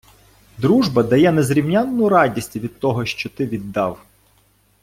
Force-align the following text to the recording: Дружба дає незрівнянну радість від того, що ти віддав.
Дружба 0.57 1.03
дає 1.03 1.31
незрівнянну 1.31 2.09
радість 2.09 2.55
від 2.55 2.79
того, 2.79 3.05
що 3.05 3.29
ти 3.29 3.45
віддав. 3.47 4.05